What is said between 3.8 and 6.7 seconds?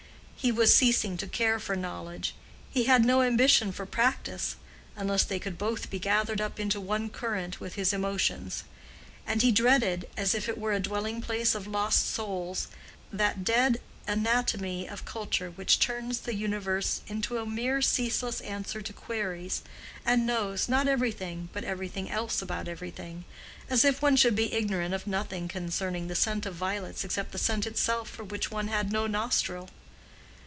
practice—unless they could both be gathered up